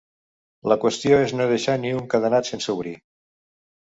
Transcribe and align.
La 0.71 0.77
qüestió 0.85 1.19
és 1.25 1.33
no 1.39 1.45
deixar 1.51 1.75
ni 1.81 1.91
un 1.97 2.07
cadenat 2.13 2.49
sense 2.53 2.75
obrir. 2.79 2.95